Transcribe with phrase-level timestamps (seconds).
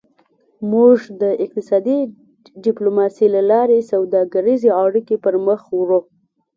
[0.71, 1.99] موږ د اقتصادي
[2.65, 5.99] ډیپلوماسي له لارې سوداګریزې اړیکې پرمخ وړو